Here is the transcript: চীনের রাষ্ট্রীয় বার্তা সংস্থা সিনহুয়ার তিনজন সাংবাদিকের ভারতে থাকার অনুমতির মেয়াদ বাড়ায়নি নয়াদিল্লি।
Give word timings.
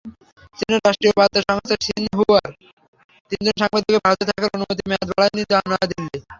চীনের 0.57 0.81
রাষ্ট্রীয় 0.85 1.13
বার্তা 1.19 1.39
সংস্থা 1.49 1.75
সিনহুয়ার 1.85 2.49
তিনজন 3.31 3.55
সাংবাদিকের 3.61 4.03
ভারতে 4.05 4.23
থাকার 4.29 4.53
অনুমতির 4.55 4.87
মেয়াদ 4.89 5.09
বাড়ায়নি 5.11 5.41
নয়াদিল্লি। 5.71 6.17